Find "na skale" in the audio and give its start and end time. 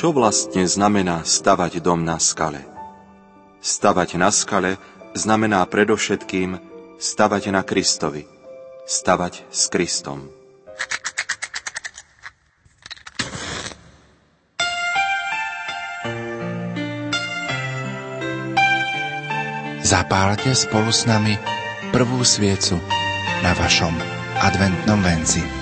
2.08-2.64, 4.16-4.80